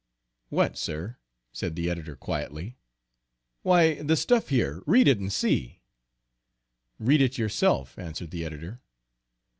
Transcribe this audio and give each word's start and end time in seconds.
"What, 0.49 0.79
sir?" 0.79 1.17
said 1.53 1.75
the 1.75 1.87
editor 1.87 2.15
quietly. 2.15 2.75
"Why, 3.61 4.01
the 4.01 4.15
stuff 4.17 4.49
here, 4.49 4.81
read 4.87 5.07
it 5.07 5.19
and 5.19 5.31
see." 5.31 5.83
"Read 6.97 7.21
it 7.21 7.37
yourself," 7.37 7.99
answered 7.99 8.31
the 8.31 8.43
editor. 8.43 8.81